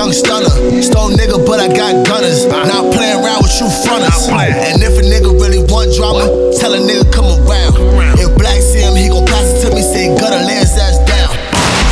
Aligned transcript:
young 0.00 0.12
stunner. 0.12 0.48
Stone 0.80 1.12
nigga, 1.12 1.44
but 1.44 1.60
I 1.60 1.68
got 1.68 2.06
gunners. 2.06 2.46
Not 2.46 2.88
playing 2.94 3.20
around 3.20 3.42
with 3.44 3.52
you 3.60 3.68
fronters. 3.84 4.28
And 4.32 4.82
if 4.82 4.89
drama, 5.94 6.26
tell 6.58 6.74
a 6.74 6.80
nigga 6.80 7.06
come 7.10 7.26
around. 7.26 7.74
If 8.18 8.30
Black 8.38 8.60
see 8.62 8.82
him, 8.82 8.94
he 8.94 9.08
gon' 9.08 9.26
pass 9.26 9.46
it 9.50 9.68
to 9.68 9.74
me, 9.74 9.82
say 9.82 10.14
gutter, 10.14 10.40
lay 10.46 10.62
his 10.62 10.74
ass 10.78 10.98
down. 11.06 11.34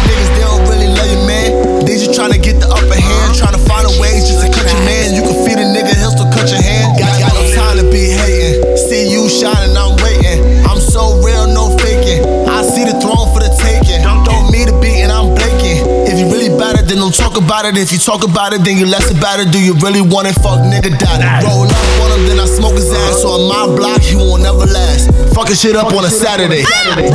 Niggas, 0.07 0.31
they 0.39 0.45
don't 0.45 0.65
really 0.71 0.91
love 0.91 1.11
you, 1.11 1.23
man. 1.27 1.85
They 1.85 1.99
just 1.99 2.15
tryna 2.15 2.41
get 2.43 2.61
the 2.61 2.69
upper 2.71 2.99
hand. 2.99 3.35
Tryna 3.35 3.61
find 3.67 3.87
a 3.87 3.95
way 4.01 4.21
just 4.23 4.41
to 4.45 4.49
cut 4.49 4.67
your 4.71 4.83
man. 4.87 5.15
You 5.15 5.23
can 5.23 5.37
feed 5.45 5.59
a 5.59 5.67
nigga, 5.67 5.93
he'll 5.99 6.15
still 6.15 6.31
cut 6.31 6.49
your 6.51 6.63
hand. 6.63 6.99
Got, 6.99 7.13
got 7.21 7.33
no 7.35 7.45
time 7.55 7.77
to 7.83 7.87
be 7.91 8.13
hating. 8.13 8.63
See 8.77 9.11
you 9.11 9.29
shining, 9.29 9.75
I'm 9.77 9.99
waiting. 10.01 10.63
I'm 10.65 10.81
so 10.81 11.19
real, 11.21 11.51
no 11.51 11.75
faking. 11.83 12.23
I 12.49 12.63
see 12.63 12.85
the 12.87 12.97
throne 13.03 13.29
for 13.35 13.41
the 13.43 13.51
taking. 13.59 14.03
Don't 14.03 14.51
mean 14.53 14.69
to 14.69 14.77
be 14.81 15.01
and 15.03 15.13
I'm 15.13 15.35
blinking. 15.35 15.85
If 16.09 16.19
you 16.19 16.27
really 16.29 16.51
bad 16.53 16.77
it, 16.81 16.89
then 16.89 16.99
don't 16.99 17.15
talk 17.15 17.37
about 17.37 17.65
it. 17.65 17.77
If 17.77 17.93
you 17.93 17.99
talk 17.99 18.25
about 18.25 18.53
it, 18.53 18.65
then 18.65 18.77
you 18.77 18.87
less 18.87 19.11
about 19.11 19.41
it. 19.41 19.53
Do 19.53 19.61
you 19.61 19.75
really 19.81 20.01
want 20.03 20.29
it? 20.29 20.35
Fuck 20.41 20.61
nigga, 20.65 20.93
die. 20.99 21.45
Roll 21.45 21.69
up 21.69 22.01
on 22.03 22.09
him, 22.19 22.23
then 22.27 22.41
I 22.41 22.47
smoke 22.47 22.75
his 22.75 22.91
ass. 22.91 23.23
So 23.23 23.37
on 23.37 23.49
my 23.49 23.65
never 24.49 24.65
last. 24.73 25.13
Fucking 25.37 25.55
shit 25.55 25.77
up 25.77 25.93
on 25.93 26.05
a 26.05 26.11
Saturday. 26.11 26.65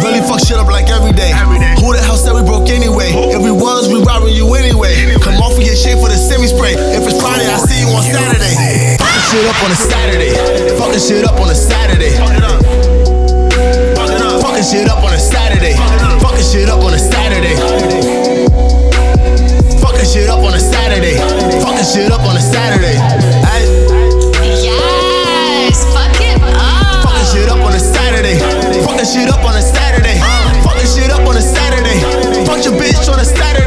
Really 0.06 0.22
fuck 0.22 0.40
shit 0.40 0.58
up 0.58 0.70
like 0.70 0.90
every 0.90 1.14
day. 1.14 1.34
Who 1.82 1.94
the 1.94 2.02
hell 2.02 2.18
said 2.18 2.38
we 2.38 2.46
broke 2.46 2.70
anyway? 2.70 3.10
If 3.10 3.42
we 3.42 3.52
was, 3.52 3.90
we 3.90 4.02
robbing 4.06 4.38
you 4.38 4.54
anyway. 4.54 4.94
Come 5.18 5.42
off 5.42 5.58
and 5.58 5.66
get 5.66 5.78
shit 5.78 5.98
for 5.98 6.10
the 6.10 6.18
semi 6.18 6.48
spray. 6.48 6.78
If 6.78 7.02
it's 7.10 7.18
Friday, 7.18 7.50
I 7.50 7.58
see 7.58 7.82
you 7.82 7.90
on 7.90 8.04
Saturday. 8.06 8.54
Fucking 9.02 9.26
shit 9.34 9.46
up 9.50 9.58
on 9.66 9.72
a 9.74 9.78
Saturday. 9.78 10.32
Fucking 10.78 11.02
shit 11.02 11.26
up 11.26 11.38
on 11.42 11.50
a 11.50 11.56
Saturday. 11.58 12.14
Fucking 12.14 12.14
shit 12.14 12.14
up 12.14 12.14
on 12.14 12.14
a 12.14 12.14
Saturday. 12.14 12.14
Fucking 12.14 12.22
shit 12.22 12.46
up 12.46 12.62
on 12.62 12.70
a 12.70 12.78
Saturday. 12.78 12.83
the 33.24 33.30
side 33.38 33.63